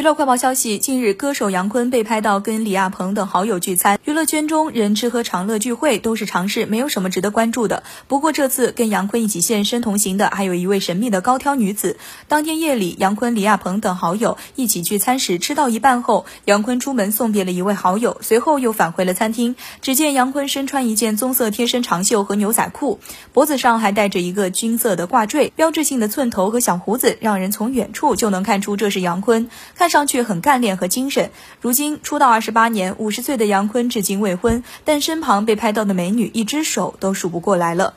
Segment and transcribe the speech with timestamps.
[0.00, 3.98] 娱乐快报消息：近日，歌手杨坤被拍到跟李亚鹏等好友聚餐。
[4.06, 7.82] 娱乐圈中人吃喝长乐聚会都是常事，没有什么值得关注的。
[8.08, 11.98] 不过这次跟杨坤一起现身同行的，还有一位神秘的高挑女子。
[12.28, 19.54] 当天夜里，杨坤、李亚鹏等好友一起聚餐时，吃到一半后，杨坤出门送别了一位好友，随后又返回了餐厅。
[19.82, 23.00] 只见杨坤身穿一件棕色贴身长袖和牛仔裤，
[23.34, 29.50] 脖子上还戴着一个金色的挂坠，标志性的寸头和小胡子，让人从远处就能看出这是杨坤。
[29.74, 30.00] 看看。
[30.00, 31.30] 上去很干练和精神。
[31.60, 37.92] 如今出道二十八年，五十岁的杨坤至今未婚，但身旁被拍到的美女一只手都数不过来了。